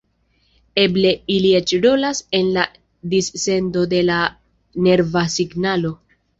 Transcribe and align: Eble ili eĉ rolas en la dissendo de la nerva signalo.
Eble 0.83 1.11
ili 1.33 1.51
eĉ 1.59 1.73
rolas 1.83 2.23
en 2.41 2.49
la 2.57 2.65
dissendo 3.13 3.87
de 3.95 4.03
la 4.11 4.19
nerva 4.91 5.29
signalo. 5.39 5.97